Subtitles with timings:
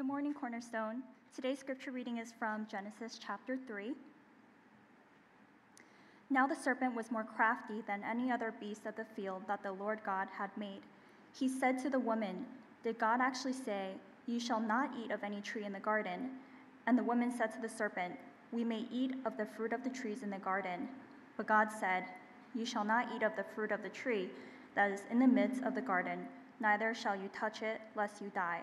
[0.00, 1.02] Good morning, Cornerstone.
[1.36, 3.92] Today's scripture reading is from Genesis chapter 3.
[6.30, 9.72] Now the serpent was more crafty than any other beast of the field that the
[9.72, 10.80] Lord God had made.
[11.38, 12.46] He said to the woman,
[12.82, 13.90] Did God actually say,
[14.26, 16.30] You shall not eat of any tree in the garden?
[16.86, 18.14] And the woman said to the serpent,
[18.52, 20.88] We may eat of the fruit of the trees in the garden.
[21.36, 22.04] But God said,
[22.54, 24.30] You shall not eat of the fruit of the tree
[24.76, 26.20] that is in the midst of the garden,
[26.58, 28.62] neither shall you touch it, lest you die.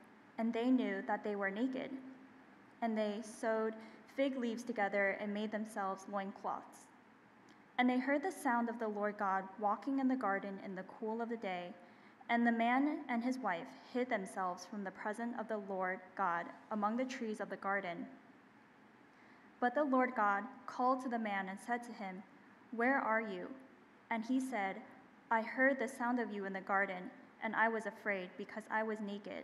[0.41, 1.91] and they knew that they were naked.
[2.81, 3.75] And they sewed
[4.15, 6.87] fig leaves together and made themselves loincloths.
[7.77, 10.85] And they heard the sound of the Lord God walking in the garden in the
[10.99, 11.67] cool of the day.
[12.27, 16.47] And the man and his wife hid themselves from the presence of the Lord God
[16.71, 18.07] among the trees of the garden.
[19.59, 22.23] But the Lord God called to the man and said to him,
[22.71, 23.45] Where are you?
[24.09, 24.77] And he said,
[25.29, 27.11] I heard the sound of you in the garden,
[27.43, 29.43] and I was afraid because I was naked,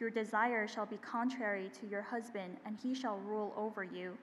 [0.00, 4.16] Your desire shall be contrary to your husband, and he shall rule over you.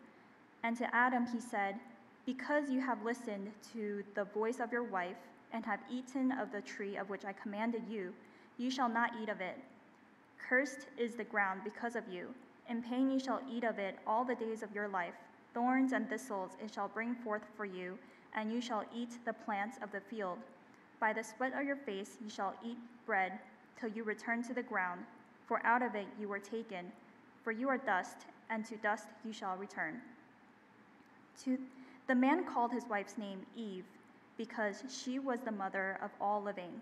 [0.63, 1.75] And to Adam he said,
[2.25, 5.17] Because you have listened to the voice of your wife,
[5.53, 8.13] and have eaten of the tree of which I commanded you,
[8.57, 9.57] you shall not eat of it.
[10.37, 12.27] Cursed is the ground because of you.
[12.69, 15.13] In pain you shall eat of it all the days of your life.
[15.53, 17.97] Thorns and thistles it shall bring forth for you
[18.35, 20.37] and you shall eat the plants of the field.
[20.99, 23.39] By the sweat of your face you shall eat bread
[23.79, 25.01] till you return to the ground,
[25.47, 26.91] for out of it you were taken.
[27.43, 28.17] For you are dust,
[28.49, 30.01] and to dust you shall return.
[31.45, 31.57] To
[32.07, 33.85] the man called his wife's name Eve,
[34.37, 36.81] because she was the mother of all living.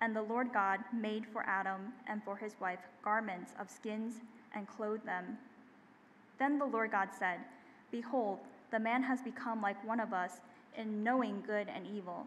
[0.00, 4.14] And the Lord God made for Adam and for his wife garments of skins
[4.54, 5.38] and clothed them.
[6.38, 7.38] Then the Lord God said,
[7.90, 8.38] Behold,
[8.70, 10.40] the man has become like one of us
[10.76, 12.26] in knowing good and evil.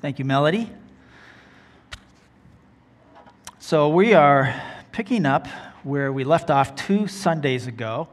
[0.00, 0.70] Thank you, Melody.
[3.58, 4.54] So, we are
[4.92, 5.48] picking up
[5.82, 8.06] where we left off two Sundays ago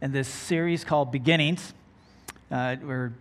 [0.00, 1.74] in this series called Beginnings.
[2.50, 3.12] Uh, we're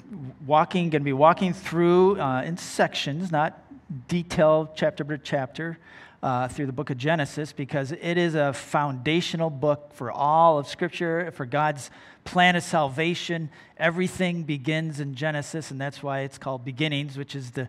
[0.48, 3.62] walking, going to be walking through uh, in sections, not
[4.08, 5.78] detailed chapter by chapter,
[6.24, 10.68] uh, through the book of Genesis because it is a foundational book for all of
[10.68, 11.90] Scripture, for God's
[12.24, 13.50] plan of salvation.
[13.78, 17.68] Everything begins in Genesis, and that's why it's called Beginnings, which is the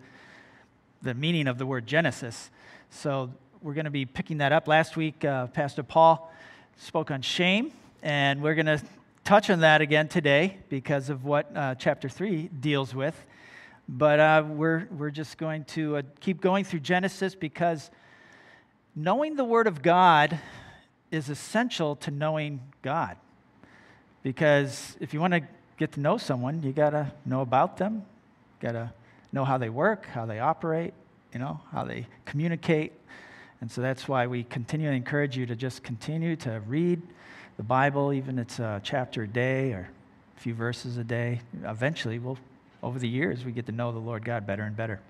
[1.03, 2.51] the meaning of the word Genesis.
[2.91, 4.69] So we're going to be picking that up.
[4.69, 6.33] Last week, uh, Pastor Paul
[6.77, 7.73] spoke on shame,
[8.03, 8.81] and we're going to
[9.25, 13.17] touch on that again today because of what uh, chapter 3 deals with.
[13.89, 17.91] But uh, we're, we're just going to uh, keep going through Genesis because
[18.95, 20.39] knowing the Word of God
[21.11, 23.17] is essential to knowing God.
[24.23, 25.43] Because if you want to
[25.79, 28.05] get to know someone, you got to know about them,
[28.61, 28.93] got to
[29.33, 30.95] know how they work, how they operate,
[31.33, 32.93] you know, how they communicate.
[33.61, 37.01] And so that's why we continue to encourage you to just continue to read
[37.57, 39.89] the Bible, even it's a chapter a day or
[40.37, 41.41] a few verses a day.
[41.65, 42.39] Eventually, we'll,
[42.83, 45.01] over the years, we get to know the Lord God better and better.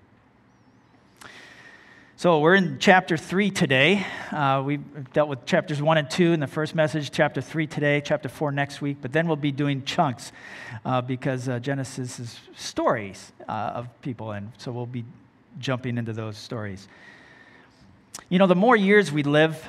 [2.23, 4.07] So we're in chapter 3 today.
[4.31, 4.77] Uh, we
[5.11, 8.53] dealt with chapters 1 and 2 in the first message, chapter 3 today, chapter 4
[8.53, 10.31] next week, but then we'll be doing chunks
[10.85, 15.03] uh, because uh, Genesis is stories uh, of people, and so we'll be
[15.59, 16.87] jumping into those stories.
[18.29, 19.61] You know, the more years we live,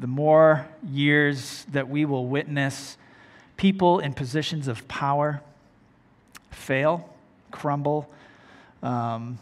[0.00, 2.96] the more years that we will witness
[3.58, 5.42] people in positions of power
[6.50, 7.14] fail,
[7.50, 8.08] crumble,
[8.82, 9.38] um,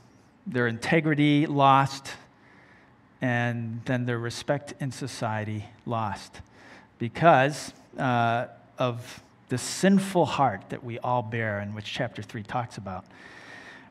[0.48, 2.10] their integrity lost,
[3.24, 6.42] and then their respect in society lost
[6.98, 8.44] because uh,
[8.78, 13.06] of the sinful heart that we all bear, and which chapter 3 talks about.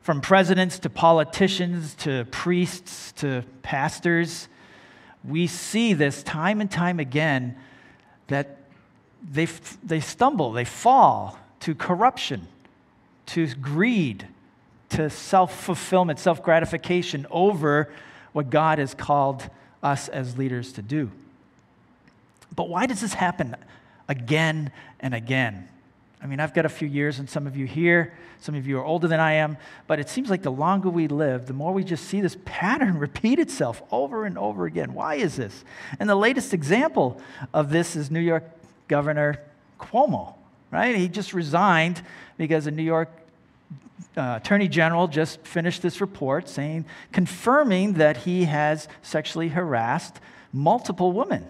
[0.02, 4.46] From presidents to politicians to priests to pastors,
[5.24, 7.56] we see this time and time again
[8.28, 8.58] that
[9.28, 9.48] they,
[9.82, 12.46] they stumble, they fall to corruption,
[13.26, 14.28] to greed,
[14.90, 17.90] to self fulfillment, self gratification over
[18.34, 19.48] what God has called
[19.82, 21.10] us as leaders to do.
[22.54, 23.56] But why does this happen
[24.08, 25.68] again and again?
[26.20, 28.78] I mean, I've got a few years, and some of you here, some of you
[28.78, 31.72] are older than I am, but it seems like the longer we live, the more
[31.72, 34.94] we just see this pattern repeat itself over and over again.
[34.94, 35.64] Why is this?
[36.00, 37.20] And the latest example
[37.52, 38.44] of this is New York
[38.88, 39.40] Governor
[39.78, 40.34] Cuomo,
[40.70, 40.96] right?
[40.96, 42.02] He just resigned
[42.36, 43.10] because the New York
[44.16, 50.20] uh, Attorney General just finished this report saying, confirming that he has sexually harassed
[50.52, 51.46] multiple women.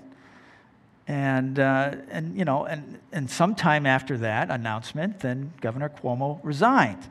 [1.07, 7.07] And, uh, and you know, and, and sometime after that announcement, then Governor Cuomo resigned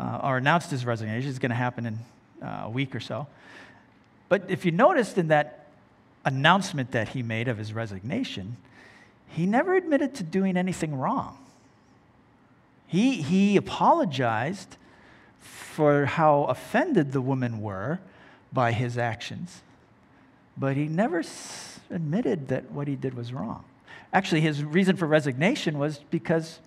[0.00, 1.30] uh, or announced his resignation.
[1.30, 1.98] It's going to happen in
[2.42, 3.28] uh, a week or so.
[4.28, 5.68] But if you noticed in that
[6.24, 8.56] announcement that he made of his resignation,
[9.28, 11.38] he never admitted to doing anything wrong.
[12.86, 14.76] He, he apologized
[15.40, 17.98] for how offended the women were
[18.52, 19.62] by his actions,
[20.56, 21.22] but he never
[21.90, 23.64] admitted that what he did was wrong.
[24.12, 26.60] Actually, his reason for resignation was because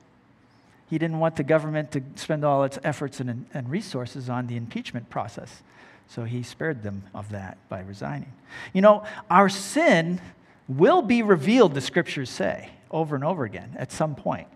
[0.90, 4.58] he didn't want the government to spend all its efforts and, and resources on the
[4.58, 5.62] impeachment process.
[6.10, 8.31] So he spared them of that by resigning.
[8.74, 10.22] You know, our sin
[10.68, 14.48] will be revealed, the scriptures say, over and over again at some point.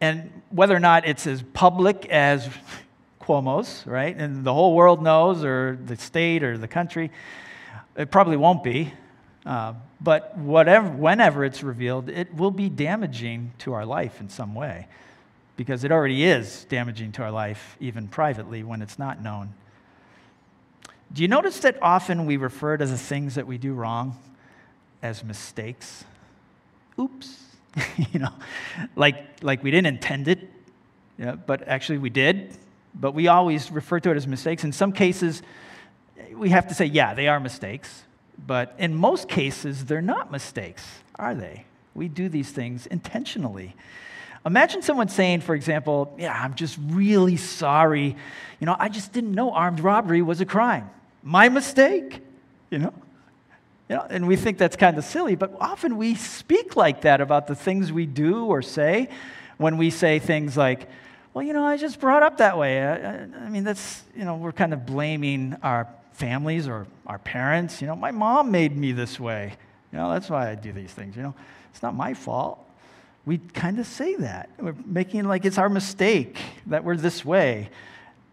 [0.00, 2.48] And whether or not it's as public as
[3.20, 7.10] Cuomo's, right, and the whole world knows, or the state or the country,
[7.96, 8.92] it probably won't be.
[9.44, 14.54] Uh, but whatever, whenever it's revealed, it will be damaging to our life in some
[14.54, 14.86] way
[15.56, 19.52] because it already is damaging to our life, even privately, when it's not known.
[21.12, 24.16] Do you notice that often we refer to the things that we do wrong
[25.02, 26.04] as mistakes?
[26.98, 27.49] Oops.
[28.12, 28.32] you know,
[28.96, 30.50] like, like we didn't intend it,
[31.18, 32.56] yeah, but actually we did.
[32.94, 34.64] But we always refer to it as mistakes.
[34.64, 35.42] In some cases,
[36.34, 38.04] we have to say, yeah, they are mistakes.
[38.46, 40.84] But in most cases, they're not mistakes,
[41.16, 41.64] are they?
[41.94, 43.74] We do these things intentionally.
[44.46, 48.16] Imagine someone saying, for example, Yeah, I'm just really sorry.
[48.58, 50.88] You know, I just didn't know armed robbery was a crime.
[51.22, 52.20] My mistake,
[52.70, 52.94] you know?
[53.90, 57.20] You know, and we think that's kind of silly, but often we speak like that
[57.20, 59.08] about the things we do or say
[59.56, 60.88] when we say things like,
[61.34, 62.80] well, you know, I just brought up that way.
[62.80, 67.18] I, I, I mean, that's, you know, we're kind of blaming our families or our
[67.18, 67.80] parents.
[67.80, 69.54] You know, my mom made me this way.
[69.90, 71.16] You know, that's why I do these things.
[71.16, 71.34] You know,
[71.72, 72.64] it's not my fault.
[73.26, 74.50] We kind of say that.
[74.60, 77.70] We're making like it's our mistake that we're this way.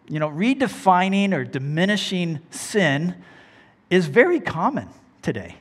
[0.08, 3.16] You know, redefining or diminishing sin
[3.90, 4.90] is very common
[5.22, 5.56] today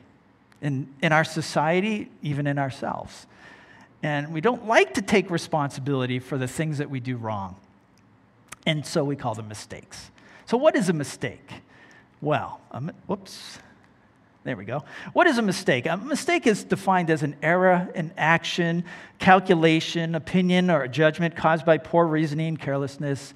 [0.61, 3.27] in, in our society, even in ourselves.
[4.03, 7.55] And we don't like to take responsibility for the things that we do wrong.
[8.65, 10.11] And so we call them mistakes.
[10.45, 11.49] So, what is a mistake?
[12.21, 13.59] Well, um, whoops.
[14.43, 14.83] There we go.
[15.11, 15.87] What is a mistake?
[15.87, 18.85] A mistake is defined as an error in action,
[19.19, 23.33] calculation, opinion, or judgment caused by poor reasoning, carelessness,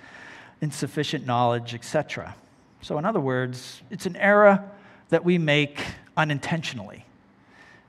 [0.62, 2.34] insufficient knowledge, etc.
[2.82, 4.64] So, in other words, it's an error
[5.10, 5.84] that we make
[6.18, 7.06] unintentionally.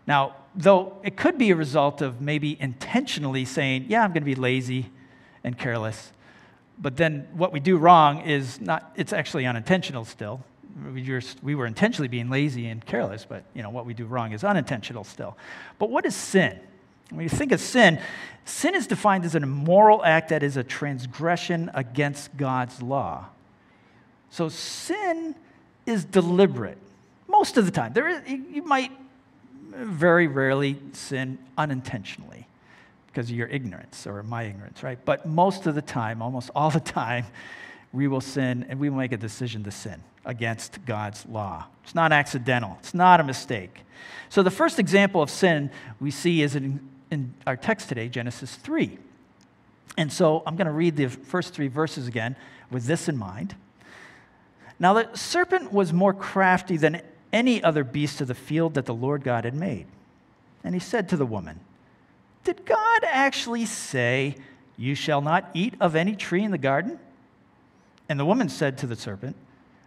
[0.07, 4.27] Now, though it could be a result of maybe intentionally saying, yeah, I'm going to
[4.27, 4.91] be lazy
[5.45, 6.13] and careless,
[6.79, 10.43] but then what we do wrong is not, it's actually unintentional still.
[11.43, 14.43] We, were intentionally being lazy and careless, but you know, what we do wrong is
[14.43, 15.37] unintentional still.
[15.79, 16.59] But what is sin?
[17.11, 18.01] When you think of sin,
[18.47, 23.27] sin is defined as an immoral act that is a transgression against God's law.
[24.31, 25.35] So sin
[25.85, 26.79] is deliberate
[27.33, 27.95] Most of the time.
[27.95, 28.93] There is, you might
[29.75, 32.47] very rarely sin unintentionally
[33.07, 34.99] because of your ignorance or my ignorance, right?
[35.05, 37.25] But most of the time, almost all the time,
[37.93, 41.67] we will sin and we will make a decision to sin against God's law.
[41.83, 43.81] It's not accidental, it's not a mistake.
[44.29, 45.71] So the first example of sin
[46.01, 48.99] we see is in, in our text today, Genesis 3.
[49.99, 52.37] And so I'm going to read the first three verses again
[52.71, 53.55] with this in mind.
[54.79, 58.95] Now, the serpent was more crafty than any other beast of the field that the
[58.95, 59.87] Lord God had made.
[60.65, 61.61] And he said to the woman,
[62.45, 64.37] Did God actually say,
[64.77, 66.99] You shall not eat of any tree in the garden?
[68.09, 69.37] And the woman said to the serpent,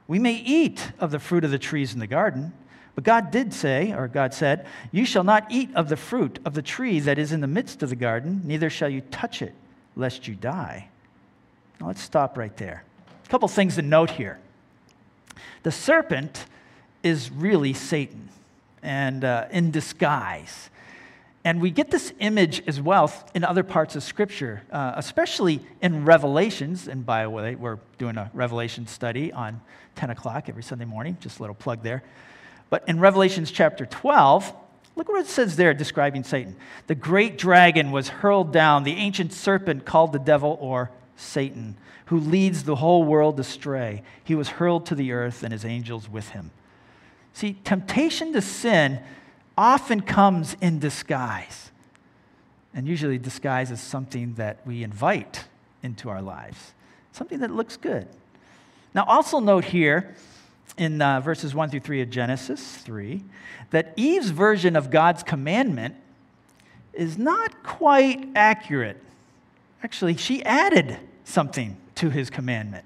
[0.08, 2.54] We may eat of the fruit of the trees in the garden.
[2.96, 6.54] But God did say, or God said, You shall not eat of the fruit of
[6.54, 9.54] the tree that is in the midst of the garden, neither shall you touch it,
[9.96, 10.88] lest you die.
[11.80, 12.84] Now let's stop right there.
[13.25, 14.40] A couple things to note here.
[15.64, 16.46] The serpent
[17.06, 18.30] is really Satan
[18.82, 20.72] and uh, in disguise.
[21.44, 26.04] And we get this image as well in other parts of Scripture, uh, especially in
[26.04, 26.88] Revelations.
[26.88, 29.62] And by the way, we're doing a Revelation study on
[29.96, 31.16] 10 o'clock every Sunday morning.
[31.22, 32.02] Just a little plug there.
[32.72, 34.52] But in Revelations chapter 12,
[34.96, 36.56] look what it says there describing Satan.
[36.88, 42.20] The great dragon was hurled down, the ancient serpent called the devil or Satan, who
[42.20, 44.02] leads the whole world astray.
[44.24, 46.50] He was hurled to the earth and his angels with him.
[47.36, 49.01] See, temptation to sin
[49.58, 51.70] often comes in disguise.
[52.74, 55.44] And usually, disguise is something that we invite
[55.84, 56.74] into our lives,
[57.12, 58.08] something that looks good.
[58.94, 60.15] Now, also note here
[60.77, 63.22] in uh, verses 1 through 3 of Genesis 3
[63.72, 65.96] that Eve's version of God's commandment
[66.94, 69.04] is not quite accurate.
[69.84, 72.86] Actually, she added something to his commandment.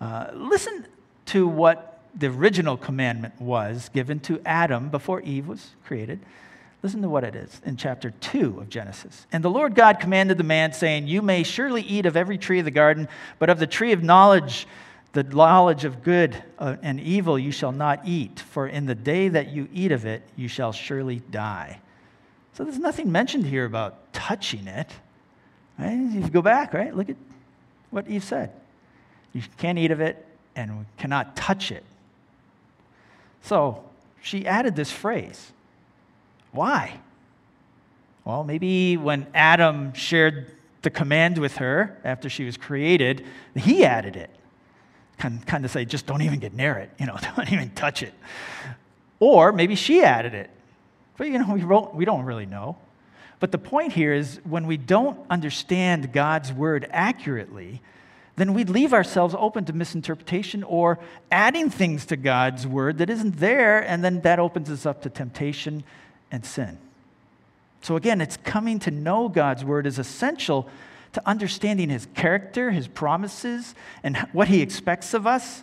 [0.00, 0.86] Uh, listen
[1.26, 6.20] to what the original commandment was given to Adam before Eve was created.
[6.82, 9.26] Listen to what it is in chapter 2 of Genesis.
[9.32, 12.58] And the Lord God commanded the man, saying, You may surely eat of every tree
[12.58, 13.08] of the garden,
[13.38, 14.66] but of the tree of knowledge,
[15.12, 19.28] the knowledge of good uh, and evil, you shall not eat, for in the day
[19.28, 21.80] that you eat of it, you shall surely die.
[22.52, 24.90] So there's nothing mentioned here about touching it.
[25.78, 25.98] Right?
[26.14, 27.16] If you go back, right, look at
[27.90, 28.52] what Eve said.
[29.32, 31.84] You can't eat of it and cannot touch it.
[33.46, 33.84] So
[34.20, 35.52] she added this phrase.
[36.50, 36.98] Why?
[38.24, 40.50] Well, maybe when Adam shared
[40.82, 43.24] the command with her after she was created,
[43.54, 44.30] he added it.
[45.18, 48.14] Kind, of say, just don't even get near it, you know, don't even touch it.
[49.20, 50.50] Or maybe she added it.
[51.16, 52.76] But, you know, we, wrote, we don't really know.
[53.38, 57.80] But the point here is when we don't understand God's word accurately,
[58.36, 60.98] then we'd leave ourselves open to misinterpretation or
[61.32, 65.10] adding things to God's word that isn't there, and then that opens us up to
[65.10, 65.84] temptation
[66.30, 66.78] and sin.
[67.80, 70.68] So, again, it's coming to know God's word is essential
[71.14, 75.62] to understanding his character, his promises, and what he expects of us.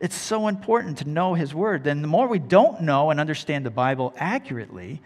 [0.00, 1.84] It's so important to know his word.
[1.84, 5.02] Then, the more we don't know and understand the Bible accurately,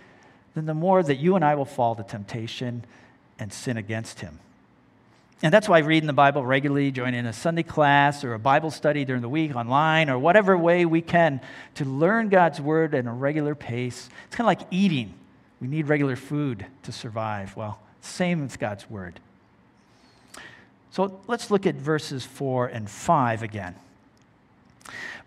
[0.54, 2.84] then the more that you and I will fall to temptation
[3.38, 4.38] and sin against him.
[5.42, 9.04] And that's why reading the Bible regularly, joining a Sunday class or a Bible study
[9.04, 11.42] during the week online or whatever way we can
[11.74, 14.08] to learn God's word at a regular pace.
[14.26, 15.12] It's kind of like eating.
[15.60, 17.54] We need regular food to survive.
[17.54, 19.20] Well, same with God's word.
[20.90, 23.74] So let's look at verses 4 and 5 again.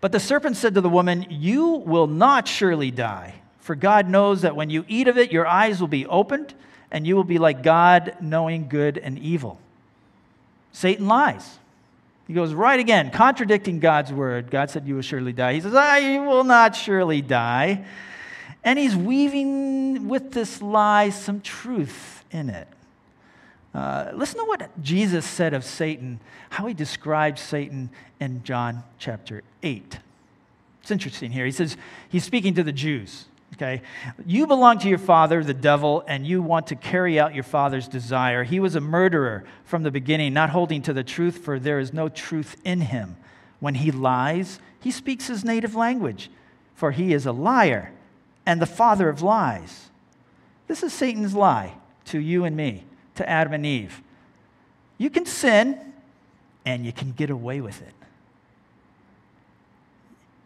[0.00, 4.42] But the serpent said to the woman, You will not surely die, for God knows
[4.42, 6.54] that when you eat of it, your eyes will be opened,
[6.90, 9.60] and you will be like God, knowing good and evil.
[10.72, 11.58] Satan lies.
[12.26, 14.50] He goes right again, contradicting God's word.
[14.50, 15.54] God said, You will surely die.
[15.54, 17.84] He says, I will not surely die.
[18.62, 22.68] And he's weaving with this lie some truth in it.
[23.74, 29.42] Uh, listen to what Jesus said of Satan, how he describes Satan in John chapter
[29.62, 29.98] 8.
[30.82, 31.46] It's interesting here.
[31.46, 31.76] He says,
[32.08, 33.82] He's speaking to the Jews okay?
[34.26, 37.88] You belong to your father, the devil, and you want to carry out your father's
[37.88, 38.44] desire.
[38.44, 41.92] He was a murderer from the beginning, not holding to the truth, for there is
[41.92, 43.16] no truth in him.
[43.58, 46.30] When he lies, he speaks his native language,
[46.74, 47.92] for he is a liar
[48.46, 49.90] and the father of lies.
[50.66, 51.74] This is Satan's lie
[52.06, 52.84] to you and me,
[53.16, 54.02] to Adam and Eve.
[54.98, 55.78] You can sin
[56.64, 57.94] and you can get away with it.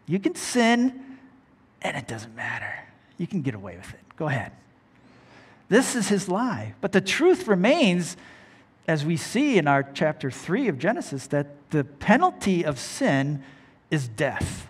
[0.07, 1.17] You can sin
[1.81, 2.84] and it doesn't matter.
[3.17, 3.99] You can get away with it.
[4.17, 4.51] Go ahead.
[5.69, 6.73] This is his lie.
[6.81, 8.17] But the truth remains,
[8.87, 13.43] as we see in our chapter 3 of Genesis, that the penalty of sin
[13.89, 14.67] is death.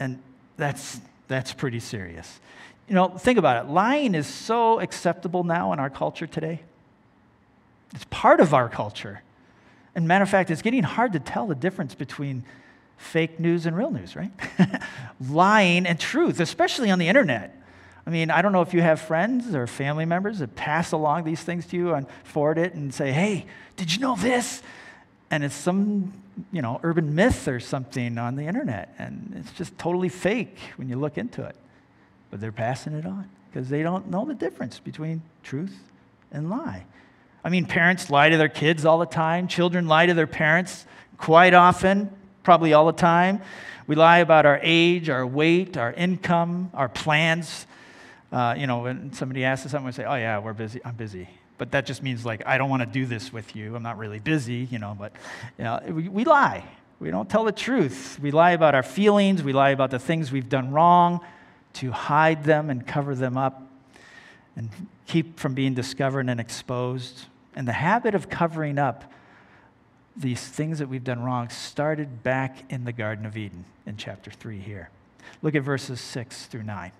[0.00, 0.20] And
[0.56, 2.40] that's, that's pretty serious.
[2.88, 3.70] You know, think about it.
[3.70, 6.62] Lying is so acceptable now in our culture today.
[7.94, 9.22] It's part of our culture.
[9.94, 12.44] And matter of fact, it's getting hard to tell the difference between
[12.98, 14.30] fake news and real news, right?
[15.28, 17.54] Lying and truth, especially on the internet.
[18.06, 21.24] I mean, I don't know if you have friends or family members that pass along
[21.24, 24.62] these things to you and forward it and say, hey, did you know this?
[25.30, 26.12] And it's some,
[26.50, 28.94] you know, urban myth or something on the internet.
[28.98, 31.54] And it's just totally fake when you look into it.
[32.30, 35.78] But they're passing it on because they don't know the difference between truth
[36.32, 36.84] and lie.
[37.44, 40.86] I mean, parents lie to their kids all the time, children lie to their parents
[41.18, 42.10] quite often,
[42.48, 43.42] probably all the time.
[43.86, 47.66] We lie about our age, our weight, our income, our plans.
[48.32, 50.80] Uh, you know, when somebody asks us something, we say, "Oh yeah, we're busy.
[50.82, 51.28] I'm busy."
[51.58, 53.76] But that just means like I don't want to do this with you.
[53.76, 54.96] I'm not really busy, you know.
[54.98, 55.12] But
[55.58, 56.64] you know, we, we lie.
[57.00, 58.18] We don't tell the truth.
[58.18, 59.42] We lie about our feelings.
[59.42, 61.20] We lie about the things we've done wrong
[61.74, 63.60] to hide them and cover them up
[64.56, 64.70] and
[65.06, 67.26] keep from being discovered and exposed.
[67.54, 69.04] And the habit of covering up
[70.18, 74.30] these things that we've done wrong started back in the Garden of Eden in chapter
[74.30, 74.90] 3 here.
[75.42, 76.90] Look at verses 6 through 9.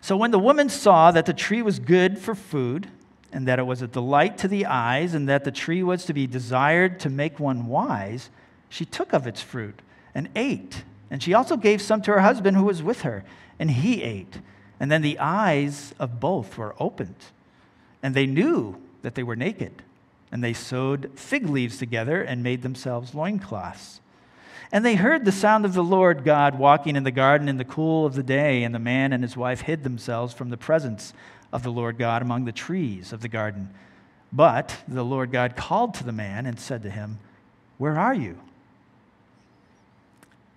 [0.00, 2.88] So when the woman saw that the tree was good for food,
[3.32, 6.12] and that it was a delight to the eyes, and that the tree was to
[6.12, 8.30] be desired to make one wise,
[8.68, 9.80] she took of its fruit
[10.14, 10.84] and ate.
[11.10, 13.24] And she also gave some to her husband who was with her,
[13.58, 14.38] and he ate.
[14.80, 17.16] And then the eyes of both were opened,
[18.02, 19.82] and they knew that they were naked.
[20.34, 24.00] And they sewed fig leaves together and made themselves loincloths.
[24.72, 27.64] And they heard the sound of the Lord God walking in the garden in the
[27.64, 31.14] cool of the day, and the man and his wife hid themselves from the presence
[31.52, 33.70] of the Lord God among the trees of the garden.
[34.32, 37.20] But the Lord God called to the man and said to him,
[37.78, 38.40] Where are you?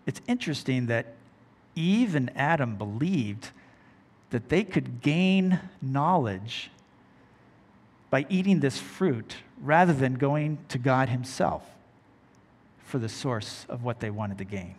[0.07, 1.13] It's interesting that
[1.75, 3.51] Eve and Adam believed
[4.31, 6.71] that they could gain knowledge
[8.09, 11.63] by eating this fruit rather than going to God Himself
[12.85, 14.75] for the source of what they wanted to gain.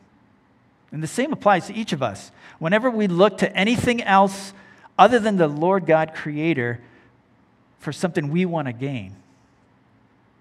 [0.91, 2.31] And the same applies to each of us.
[2.59, 4.53] Whenever we look to anything else
[4.99, 6.81] other than the Lord God Creator
[7.79, 9.15] for something we want to gain,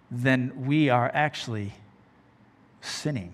[0.10, 1.73] then we are actually
[2.82, 3.34] sinning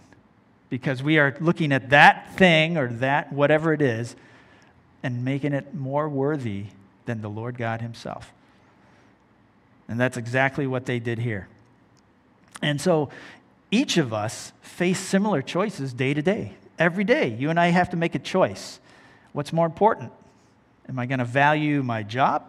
[0.70, 4.16] because we are looking at that thing or that whatever it is
[5.04, 6.66] and making it more worthy
[7.06, 8.34] than the Lord God Himself.
[9.88, 11.48] And that's exactly what they did here.
[12.62, 13.10] And so
[13.72, 16.54] each of us face similar choices day to day.
[16.80, 18.80] Every day, you and I have to make a choice.
[19.34, 20.12] What's more important?
[20.88, 22.44] Am I going to value my job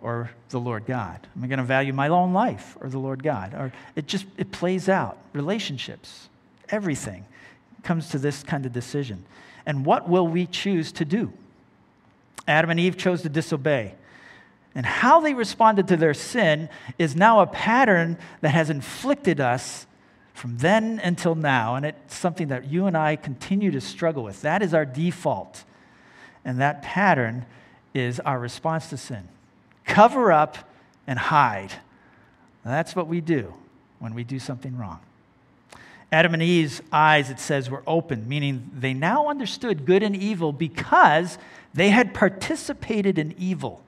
[0.00, 1.26] or the Lord God?
[1.36, 3.54] Am I going to value my own life or the Lord God?
[3.54, 5.18] Or it just it plays out.
[5.32, 6.28] Relationships,
[6.68, 7.24] everything
[7.82, 9.24] comes to this kind of decision.
[9.66, 11.32] And what will we choose to do?
[12.46, 13.94] Adam and Eve chose to disobey.
[14.74, 19.86] And how they responded to their sin is now a pattern that has inflicted us
[20.32, 21.76] from then until now.
[21.76, 24.42] And it's something that you and I continue to struggle with.
[24.42, 25.64] That is our default.
[26.44, 27.46] And that pattern
[27.94, 29.28] is our response to sin
[29.86, 30.56] cover up
[31.06, 31.72] and hide.
[32.64, 33.52] That's what we do
[33.98, 35.00] when we do something wrong.
[36.10, 40.52] Adam and Eve's eyes, it says, were open, meaning they now understood good and evil
[40.52, 41.38] because
[41.74, 43.82] they had participated in evil.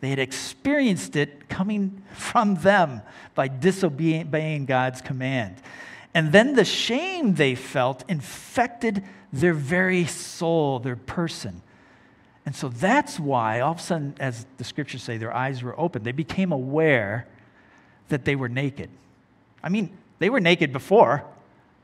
[0.00, 3.02] They had experienced it coming from them
[3.34, 5.56] by disobeying God's command.
[6.14, 11.62] And then the shame they felt infected their very soul, their person.
[12.46, 15.78] And so that's why, all of a sudden, as the scriptures say, their eyes were
[15.78, 16.02] open.
[16.02, 17.28] They became aware
[18.08, 18.90] that they were naked.
[19.62, 21.24] I mean, they were naked before,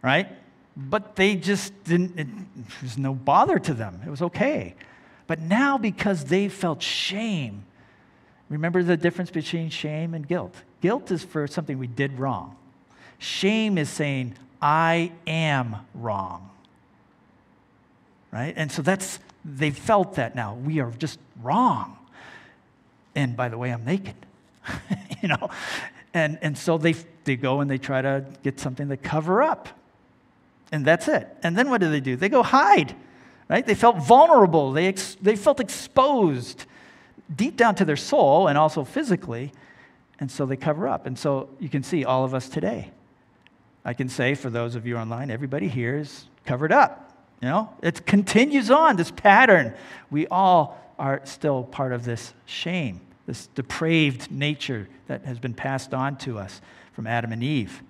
[0.03, 0.29] right?
[0.77, 2.27] But they just didn't, it,
[2.83, 4.01] was no bother to them.
[4.05, 4.75] It was okay.
[5.27, 7.65] But now, because they felt shame,
[8.49, 10.55] remember the difference between shame and guilt?
[10.81, 12.57] Guilt is for something we did wrong,
[13.19, 16.51] shame is saying, I am wrong.
[18.33, 18.55] Right?
[18.57, 20.55] And so that's, they felt that now.
[20.55, 21.97] We are just wrong.
[23.15, 24.15] And by the way, I'm naked.
[25.23, 25.51] you know?
[26.13, 29.69] And, and so they, they go and they try to get something to cover up
[30.73, 31.29] and that's it.
[31.43, 32.17] And then what do they do?
[32.17, 32.95] They go hide,
[33.49, 33.65] right?
[33.65, 34.73] They felt vulnerable.
[34.73, 36.67] They, ex- they felt exposed
[37.35, 39.53] deep down to their soul and also physically.
[40.19, 41.07] And so they cover up.
[41.07, 42.91] And so you can see all of us today.
[43.85, 47.03] I can say for those of you online, everybody here is covered up.
[47.41, 49.75] You know, it continues on, this pattern.
[50.11, 55.93] We all are still part of this shame, this depraved nature that has been passed
[55.93, 56.61] on to us
[56.95, 57.83] from Adam and Eve.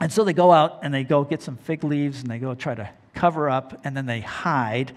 [0.00, 2.54] And so they go out and they go get some fig leaves and they go
[2.54, 4.92] try to cover up and then they hide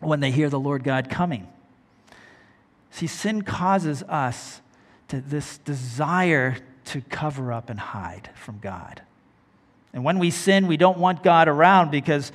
[0.00, 1.48] when they hear the Lord God coming.
[2.90, 4.60] See, sin causes us
[5.08, 6.56] to this desire
[6.86, 9.02] to cover up and hide from God.
[9.92, 12.32] And when we sin, we don't want God around because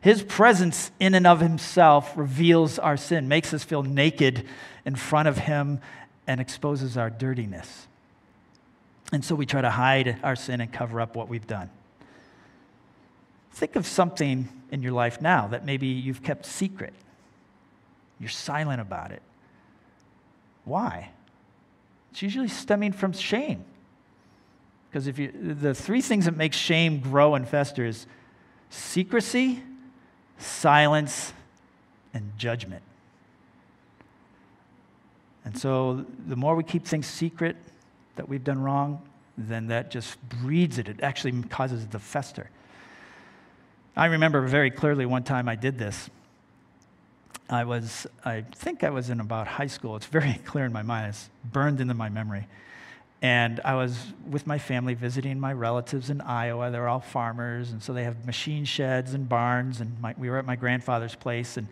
[0.00, 4.46] his presence in and of himself reveals our sin, makes us feel naked
[4.84, 5.80] in front of him,
[6.26, 7.86] and exposes our dirtiness.
[9.12, 11.70] And so we try to hide our sin and cover up what we've done.
[13.52, 16.92] Think of something in your life now that maybe you've kept secret.
[18.18, 19.22] You're silent about it.
[20.64, 21.10] Why?
[22.12, 23.64] It's usually stemming from shame.
[24.88, 28.06] Because if you, the three things that make shame grow and fester is
[28.70, 29.60] secrecy,
[30.38, 31.32] silence,
[32.12, 32.82] and judgment.
[35.44, 37.56] And so the more we keep things secret
[38.16, 39.02] that we've done wrong,
[39.36, 40.88] then that just breeds it.
[40.88, 42.48] It actually causes it to fester.
[43.96, 46.08] I remember very clearly one time I did this.
[47.48, 49.96] I was, I think I was in about high school.
[49.96, 52.46] It's very clear in my mind, it's burned into my memory.
[53.22, 56.70] And I was with my family visiting my relatives in Iowa.
[56.70, 59.80] They're all farmers, and so they have machine sheds and barns.
[59.80, 61.56] And my, we were at my grandfather's place.
[61.56, 61.66] And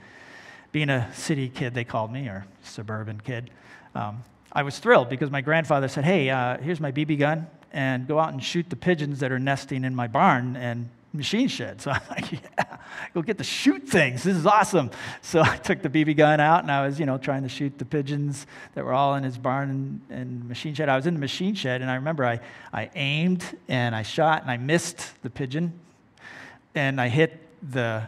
[0.72, 3.50] being a city kid, they called me, or suburban kid,
[3.94, 8.06] um, I was thrilled because my grandfather said, Hey, uh, here's my BB gun, and
[8.08, 10.56] go out and shoot the pigeons that are nesting in my barn.
[10.56, 11.80] And machine shed.
[11.82, 12.71] So I'm like, yeah,
[13.14, 14.22] go get to shoot things.
[14.22, 14.90] This is awesome.
[15.20, 17.78] So I took the BB gun out and I was, you know, trying to shoot
[17.78, 20.88] the pigeons that were all in his barn and, and machine shed.
[20.88, 22.40] I was in the machine shed and I remember I,
[22.72, 25.72] I aimed and I shot and I missed the pigeon
[26.74, 28.04] and I hit the,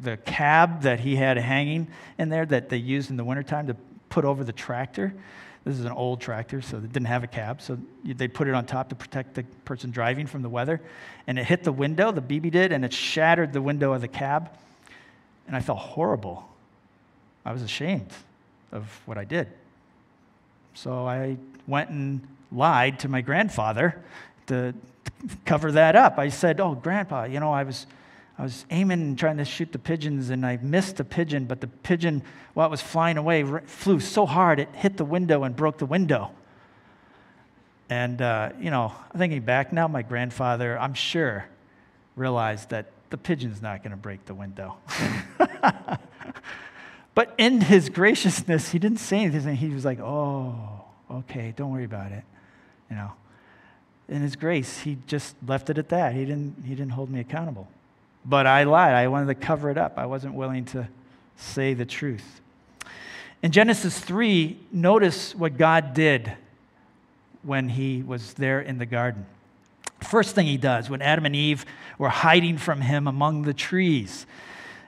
[0.00, 3.76] the cab that he had hanging in there that they used in the wintertime to
[4.08, 5.14] put over the tractor.
[5.64, 7.62] This is an old tractor, so it didn't have a cab.
[7.62, 10.80] So they put it on top to protect the person driving from the weather.
[11.26, 14.08] And it hit the window, the BB did, and it shattered the window of the
[14.08, 14.50] cab.
[15.46, 16.46] And I felt horrible.
[17.46, 18.10] I was ashamed
[18.72, 19.48] of what I did.
[20.74, 24.02] So I went and lied to my grandfather
[24.48, 24.74] to
[25.46, 26.18] cover that up.
[26.18, 27.86] I said, Oh, Grandpa, you know, I was
[28.36, 31.60] I was aiming and trying to shoot the pigeons, and I missed the pigeon, but
[31.60, 32.22] the pigeon,
[32.54, 35.86] while it was flying away, flew so hard it hit the window and broke the
[35.86, 36.32] window.
[37.88, 41.46] And, uh, you know, thinking back now, my grandfather, I'm sure,
[42.16, 44.76] realized that the pigeon's not going to break the window.
[47.14, 49.54] but in his graciousness, he didn't say anything.
[49.54, 52.24] He was like, oh, okay, don't worry about it.
[52.90, 53.12] You know,
[54.08, 56.14] in his grace, he just left it at that.
[56.14, 57.68] He didn't, he didn't hold me accountable.
[58.24, 58.94] But I lied.
[58.94, 59.98] I wanted to cover it up.
[59.98, 60.88] I wasn't willing to
[61.36, 62.40] say the truth.
[63.42, 66.32] In Genesis 3, notice what God did
[67.42, 69.26] when he was there in the garden.
[70.00, 71.66] First thing he does, when Adam and Eve
[71.98, 74.26] were hiding from him among the trees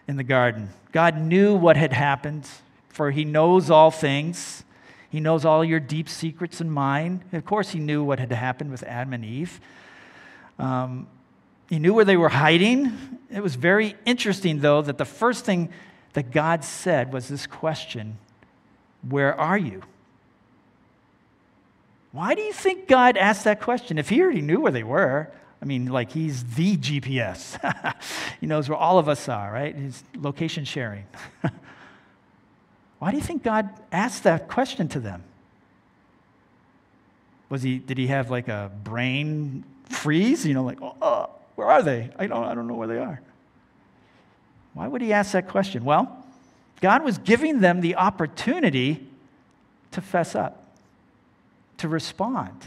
[0.09, 2.49] in the garden, God knew what had happened,
[2.89, 4.65] for he knows all things.
[5.11, 7.23] He knows all your deep secrets and mine.
[7.33, 9.61] Of course, he knew what had happened with Adam and Eve.
[10.59, 11.07] Um,
[11.69, 13.19] he knew where they were hiding.
[13.31, 15.71] It was very interesting, though, that the first thing
[16.13, 18.19] that God said was this question
[19.09, 19.83] Where are you?
[22.13, 23.99] Why do you think God asked that question?
[23.99, 27.59] If he already knew where they were, I mean, like he's the GPS.
[28.41, 29.77] he knows where all of us are, right?
[29.77, 31.05] He's location sharing.
[32.99, 35.25] Why do you think God asked that question to them?
[37.49, 40.47] Was he, did he have like a brain freeze?
[40.47, 42.11] You know, like, oh, where are they?
[42.19, 43.21] I don't, I don't know where they are.
[44.75, 45.85] Why would he ask that question?
[45.85, 46.25] Well,
[46.81, 49.07] God was giving them the opportunity
[49.93, 50.77] to fess up,
[51.79, 52.67] to respond,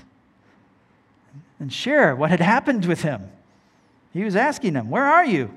[1.60, 3.30] and share what had happened with him.
[4.12, 5.52] He was asking them, Where are you?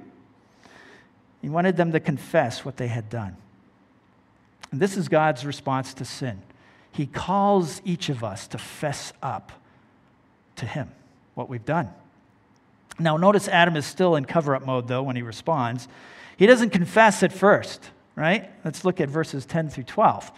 [1.41, 3.37] He wanted them to confess what they had done.
[4.71, 6.43] And this is God's response to sin.
[6.93, 9.53] He calls each of us to fess up
[10.57, 10.91] to Him
[11.35, 11.89] what we've done.
[12.99, 15.89] Now, notice Adam is still in cover up mode, though, when he responds.
[16.37, 18.51] He doesn't confess at first, right?
[18.65, 20.31] Let's look at verses 10 through 12.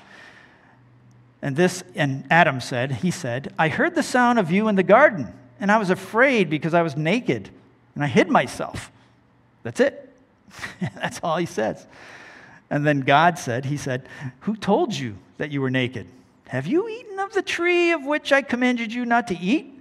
[1.43, 4.83] And this, and Adam said, He said, I heard the sound of you in the
[4.83, 7.51] garden, and I was afraid because I was naked,
[7.95, 8.91] and I hid myself.
[9.63, 10.13] That's it.
[10.95, 11.87] That's all he says.
[12.71, 14.09] And then God said, He said,
[14.41, 16.07] Who told you that you were naked?
[16.49, 19.81] Have you eaten of the tree of which I commanded you not to eat?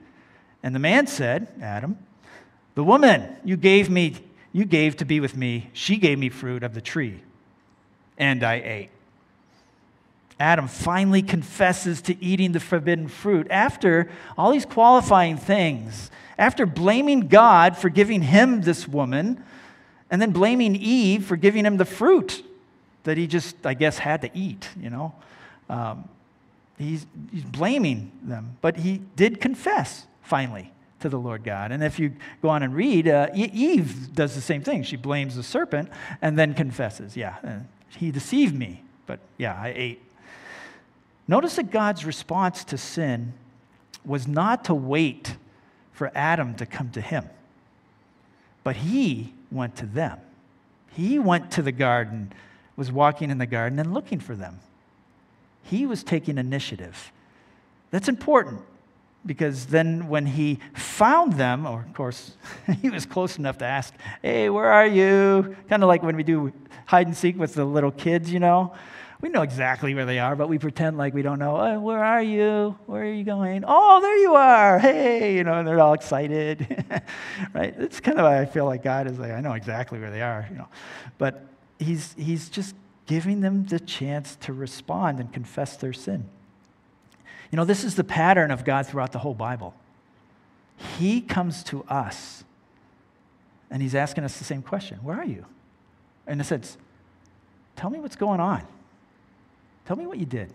[0.64, 1.98] And the man said, Adam,
[2.76, 4.16] the woman you gave me,
[4.52, 7.22] you gave to be with me, she gave me fruit of the tree,
[8.18, 8.90] and I ate.
[10.40, 17.28] Adam finally confesses to eating the forbidden fruit after all these qualifying things, after blaming
[17.28, 19.44] God for giving him this woman,
[20.10, 22.44] and then blaming Eve for giving him the fruit
[23.04, 25.14] that he just, I guess, had to eat, you know.
[25.70, 26.10] Um,
[26.78, 30.72] he's, he's blaming them, but he did confess finally
[31.04, 31.72] to the Lord God.
[31.72, 34.84] And if you go on and read, uh, Eve does the same thing.
[34.84, 35.90] She blames the serpent
[36.22, 40.02] and then confesses, Yeah, he deceived me, but yeah, I ate.
[41.28, 43.34] Notice that God's response to sin
[44.06, 45.36] was not to wait
[45.92, 47.30] for Adam to come to him,
[48.64, 50.20] but he went to them.
[50.96, 52.32] He went to the garden,
[52.78, 54.60] was walking in the garden and looking for them.
[55.64, 57.12] He was taking initiative.
[57.92, 58.62] That's important
[59.26, 62.34] because then when he found them, or of course,
[62.82, 65.56] he was close enough to ask, Hey, where are you?
[65.70, 66.52] Kind of like when we do
[66.86, 68.74] hide and seek with the little kids, you know.
[69.22, 71.56] We know exactly where they are, but we pretend like we don't know.
[71.56, 72.78] Oh, where are you?
[72.88, 73.64] Where are you going?
[73.66, 74.80] Oh, there you are.
[74.80, 76.86] Hey, you know, and they're all excited,
[77.54, 77.74] right?
[77.78, 80.22] It's kind of why I feel like God is like, I know exactly where they
[80.22, 80.68] are, you know.
[81.18, 81.46] But
[81.80, 86.30] he's, he's just giving them the chance to respond and confess their sin.
[87.54, 89.76] You know, this is the pattern of God throughout the whole Bible.
[90.98, 92.44] He comes to us
[93.70, 95.46] and he's asking us the same question Where are you?
[96.28, 96.80] In a sense,
[97.76, 98.64] tell me what's going on.
[99.86, 100.52] Tell me what you did.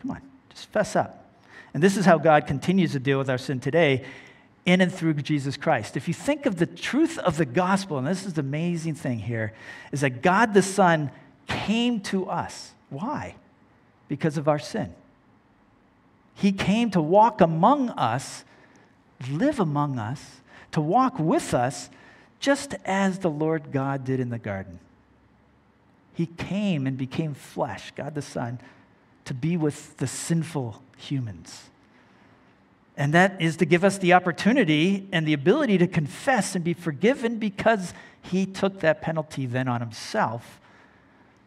[0.00, 1.28] Come on, just fess up.
[1.74, 4.04] And this is how God continues to deal with our sin today
[4.64, 5.96] in and through Jesus Christ.
[5.96, 9.18] If you think of the truth of the gospel, and this is the amazing thing
[9.18, 9.54] here,
[9.90, 11.10] is that God the Son
[11.48, 12.74] came to us.
[12.90, 13.34] Why?
[14.06, 14.94] Because of our sin.
[16.34, 18.44] He came to walk among us,
[19.30, 20.40] live among us,
[20.72, 21.90] to walk with us,
[22.40, 24.80] just as the Lord God did in the garden.
[26.14, 28.58] He came and became flesh, God the Son,
[29.24, 31.70] to be with the sinful humans.
[32.96, 36.74] And that is to give us the opportunity and the ability to confess and be
[36.74, 40.60] forgiven because he took that penalty then on himself.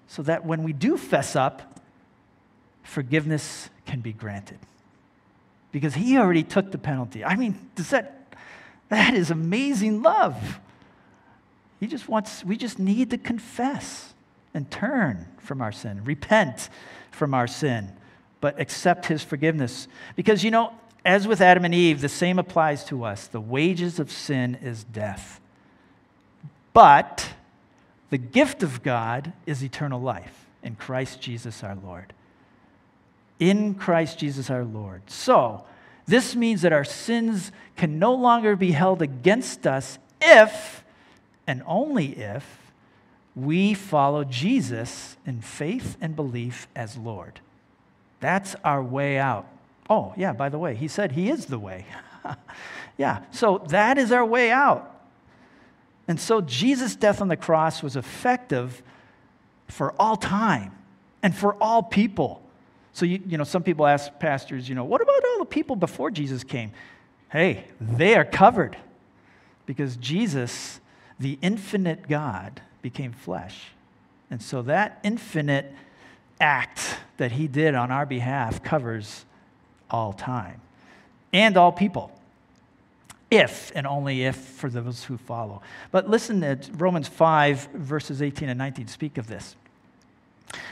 [0.08, 1.80] So that when we do fess up,
[2.84, 4.60] forgiveness can be granted.
[5.75, 7.25] Because he already took the penalty.
[7.25, 8.33] I mean, does that,
[8.88, 10.61] that is amazing love.
[11.81, 14.13] He just wants, we just need to confess
[14.53, 16.69] and turn from our sin, repent
[17.11, 17.91] from our sin,
[18.39, 19.89] but accept his forgiveness.
[20.15, 20.71] Because, you know,
[21.03, 23.27] as with Adam and Eve, the same applies to us.
[23.27, 25.41] The wages of sin is death.
[26.71, 27.33] But
[28.11, 32.13] the gift of God is eternal life in Christ Jesus our Lord.
[33.39, 35.02] In Christ Jesus our Lord.
[35.10, 35.65] So,
[36.08, 40.84] this means that our sins can no longer be held against us if,
[41.48, 42.71] and only if,
[43.36, 47.41] we follow Jesus in faith and belief as Lord.
[48.19, 49.48] That's our way out.
[49.89, 51.86] Oh, yeah, by the way, he said he is the way.
[52.98, 54.91] yeah, so that is our way out.
[56.08, 58.82] And so Jesus' death on the cross was effective
[59.67, 60.71] for all time
[61.21, 62.41] and for all people.
[62.95, 65.75] So, you, you know, some people ask pastors, you know, what about all the people
[65.75, 66.71] before Jesus came?
[67.29, 68.77] Hey, they are covered
[69.65, 70.79] because Jesus,
[71.19, 73.65] the infinite God, became flesh.
[74.31, 75.73] And so that infinite
[76.39, 79.25] act that he did on our behalf covers
[79.91, 80.62] all time
[81.34, 82.17] and all people.
[83.29, 85.62] If and only if for those who follow.
[85.91, 89.58] But listen to Romans 5, verses 18 and 19 speak of this.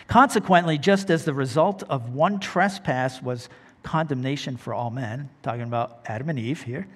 [0.07, 3.49] Consequently, just as the result of one trespass was
[3.83, 6.87] condemnation for all men, talking about Adam and Eve here,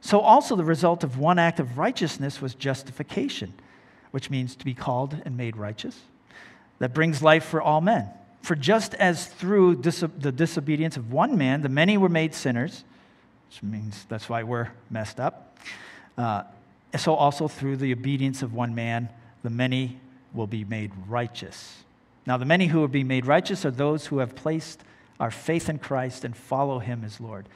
[0.00, 3.54] so also the result of one act of righteousness was justification
[4.12, 5.98] which means to be called and made righteous,
[6.78, 8.08] that brings life for all men.
[8.42, 12.84] For just as through the disobedience of one man, the many were made sinners,
[13.48, 15.56] which means that's why we're messed up,
[16.18, 16.44] uh,
[16.96, 19.08] so also through the obedience of one man,
[19.42, 19.98] the many
[20.34, 21.84] will be made righteous.
[22.26, 24.82] Now, the many who will be made righteous are those who have placed
[25.18, 27.48] our faith in Christ and follow him as Lord.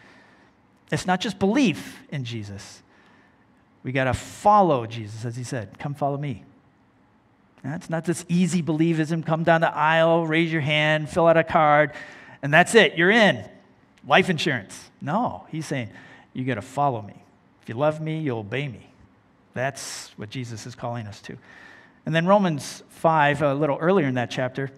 [0.91, 2.83] It's not just belief in Jesus,
[3.83, 6.45] we got to follow Jesus, as he said, come follow me.
[7.63, 11.45] That's not this easy believism, come down the aisle, raise your hand, fill out a
[11.45, 11.93] card,
[12.43, 13.45] and that's it, you're in.
[14.07, 14.91] Life insurance.
[15.01, 15.91] No, he's saying,
[16.33, 17.15] you got to follow me.
[17.63, 18.89] If you love me, you'll obey me.
[19.55, 21.37] That's what Jesus is calling us to.
[22.07, 24.71] And then Romans 5, a little earlier in that chapter,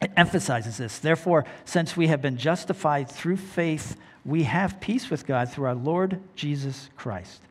[0.00, 0.98] it emphasizes this.
[0.98, 5.74] Therefore, since we have been justified through faith, we have peace with God through our
[5.74, 7.42] Lord Jesus Christ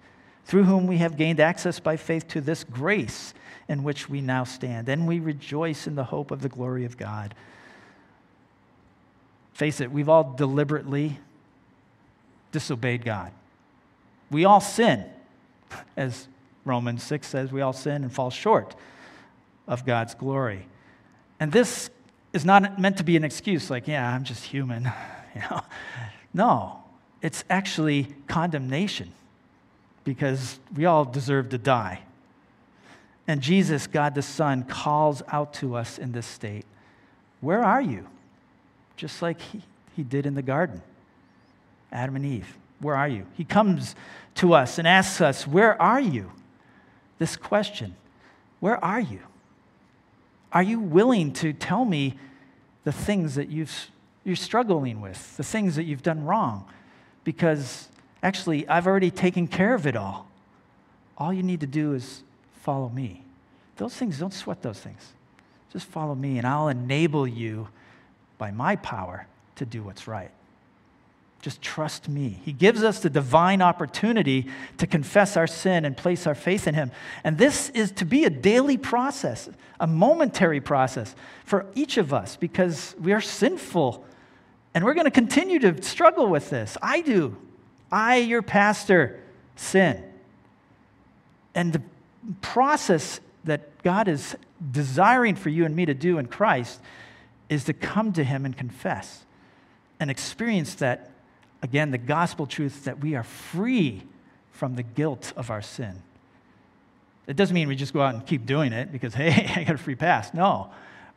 [0.45, 3.33] through whom we have gained access by faith to this grace
[3.67, 4.89] in which we now stand.
[4.89, 7.33] And we rejoice in the hope of the glory of God.
[9.53, 11.19] Face it, we've all deliberately
[12.51, 13.31] disobeyed God.
[14.29, 15.05] We all sin.
[15.95, 16.27] As
[16.65, 18.75] Romans 6 says, we all sin and fall short
[19.67, 20.65] of God's glory.
[21.39, 21.89] And this
[22.33, 24.91] is not meant to be an excuse like, yeah, I'm just human.
[25.35, 25.61] you know?
[26.33, 26.83] No,
[27.21, 29.11] it's actually condemnation
[30.03, 32.01] because we all deserve to die.
[33.27, 36.65] And Jesus, God the Son, calls out to us in this state
[37.39, 38.07] Where are you?
[38.97, 39.61] Just like he,
[39.95, 40.81] he did in the garden.
[41.91, 43.25] Adam and Eve, where are you?
[43.35, 43.95] He comes
[44.35, 46.31] to us and asks us, Where are you?
[47.19, 47.95] This question,
[48.59, 49.19] Where are you?
[50.53, 52.17] Are you willing to tell me
[52.83, 53.89] the things that you've,
[54.23, 56.65] you're struggling with, the things that you've done wrong?
[57.23, 57.89] Because
[58.21, 60.27] actually, I've already taken care of it all.
[61.17, 62.23] All you need to do is
[62.61, 63.23] follow me.
[63.77, 65.13] Those things, don't sweat those things.
[65.71, 67.67] Just follow me, and I'll enable you
[68.37, 70.31] by my power to do what's right.
[71.43, 72.39] Just trust me.
[72.45, 76.73] He gives us the divine opportunity to confess our sin and place our faith in
[76.73, 76.89] Him.
[77.25, 82.37] And this is to be a daily process, a momentary process for each of us
[82.37, 84.05] because we are sinful
[84.73, 86.77] and we're going to continue to struggle with this.
[86.81, 87.35] I do.
[87.91, 89.21] I, your pastor,
[89.57, 90.01] sin.
[91.53, 91.81] And the
[92.39, 94.37] process that God is
[94.71, 96.79] desiring for you and me to do in Christ
[97.49, 99.25] is to come to Him and confess
[99.99, 101.09] and experience that
[101.63, 104.03] again, the gospel truth is that we are free
[104.51, 106.03] from the guilt of our sin.
[107.25, 109.75] It doesn't mean we just go out and keep doing it because, hey, I got
[109.75, 110.33] a free pass.
[110.33, 110.69] No,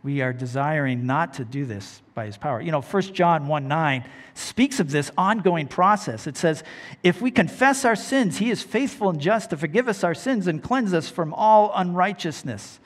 [0.02, 2.60] we are desiring not to do this by his power.
[2.60, 4.04] You know, 1 John 1 9
[4.34, 6.28] speaks of this ongoing process.
[6.28, 6.62] It says,
[7.02, 10.46] If we confess our sins, he is faithful and just to forgive us our sins
[10.46, 12.78] and cleanse us from all unrighteousness.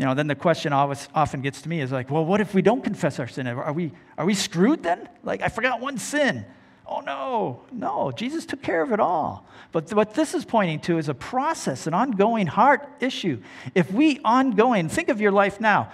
[0.00, 2.54] You know, then the question always often gets to me is like, well, what if
[2.54, 3.46] we don't confess our sin?
[3.46, 5.06] Are we, are we screwed then?
[5.22, 6.46] Like, I forgot one sin.
[6.86, 8.10] Oh, no, no.
[8.10, 9.44] Jesus took care of it all.
[9.72, 13.42] But what this is pointing to is a process, an ongoing heart issue.
[13.74, 15.92] If we ongoing, think of your life now,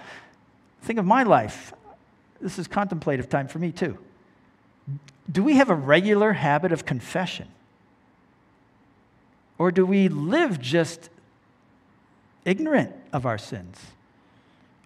[0.83, 1.73] think of my life.
[2.39, 3.97] This is contemplative time for me too.
[5.29, 7.49] Do we have a regular habit of confession?
[9.57, 11.09] Or do we live just
[12.45, 13.77] ignorant of our sins?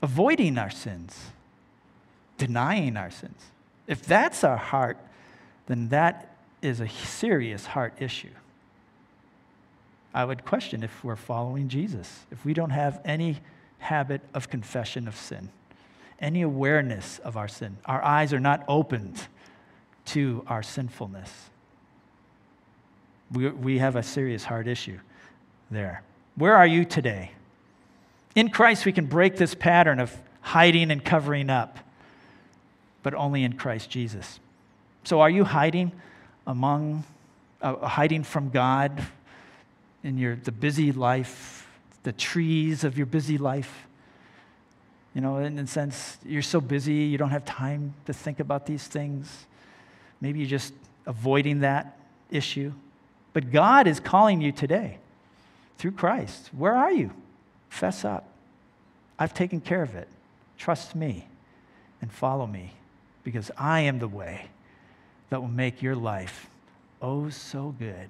[0.01, 1.31] Avoiding our sins,
[2.37, 3.41] denying our sins.
[3.87, 4.97] If that's our heart,
[5.67, 8.29] then that is a serious heart issue.
[10.13, 13.37] I would question if we're following Jesus, if we don't have any
[13.79, 15.49] habit of confession of sin,
[16.19, 17.77] any awareness of our sin.
[17.85, 19.27] Our eyes are not opened
[20.05, 21.31] to our sinfulness.
[23.31, 24.99] We, we have a serious heart issue
[25.69, 26.03] there.
[26.35, 27.31] Where are you today?
[28.35, 31.79] In Christ, we can break this pattern of hiding and covering up,
[33.03, 34.39] but only in Christ Jesus.
[35.03, 35.91] So, are you hiding
[36.47, 37.03] among,
[37.61, 39.05] uh, hiding from God
[40.03, 41.67] in your, the busy life,
[42.03, 43.87] the trees of your busy life?
[45.13, 48.65] You know, in a sense, you're so busy, you don't have time to think about
[48.65, 49.45] these things.
[50.21, 50.73] Maybe you're just
[51.05, 51.97] avoiding that
[52.29, 52.71] issue.
[53.33, 54.99] But God is calling you today
[55.77, 56.49] through Christ.
[56.53, 57.11] Where are you?
[57.71, 58.27] Fess up.
[59.17, 60.09] I've taken care of it.
[60.57, 61.25] Trust me
[62.01, 62.73] and follow me
[63.23, 64.49] because I am the way
[65.29, 66.49] that will make your life
[67.01, 68.09] oh so good.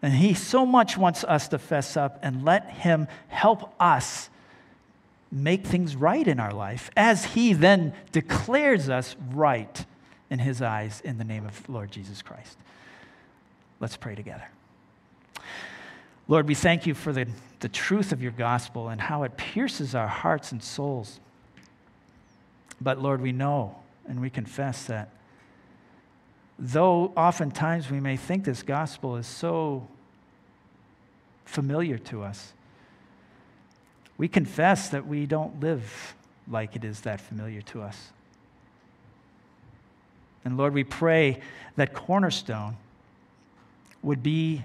[0.00, 4.30] And He so much wants us to fess up and let Him help us
[5.32, 9.84] make things right in our life as He then declares us right
[10.30, 12.56] in His eyes in the name of Lord Jesus Christ.
[13.80, 14.46] Let's pray together.
[16.26, 17.26] Lord, we thank you for the,
[17.60, 21.20] the truth of your gospel and how it pierces our hearts and souls.
[22.80, 23.76] But Lord, we know
[24.08, 25.10] and we confess that
[26.58, 29.86] though oftentimes we may think this gospel is so
[31.44, 32.52] familiar to us,
[34.16, 36.14] we confess that we don't live
[36.48, 38.10] like it is that familiar to us.
[40.44, 41.40] And Lord, we pray
[41.76, 42.76] that Cornerstone
[44.02, 44.64] would be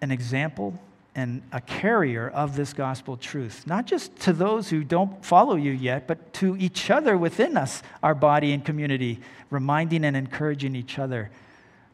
[0.00, 0.78] an example
[1.14, 5.72] and a carrier of this gospel truth, not just to those who don't follow you
[5.72, 9.18] yet, but to each other within us, our body and community,
[9.48, 11.30] reminding and encouraging each other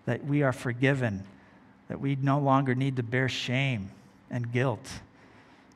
[0.07, 1.23] that we are forgiven,
[1.87, 3.91] that we no longer need to bear shame
[4.29, 4.91] and guilt,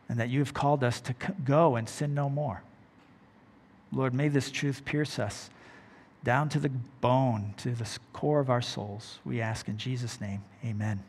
[0.09, 1.15] and that you have called us to
[1.45, 2.63] go and sin no more.
[3.93, 5.51] Lord, may this truth pierce us
[6.25, 6.71] down to the
[7.01, 9.21] bone, to the core of our souls.
[9.25, 11.05] We ask in Jesus' name, amen.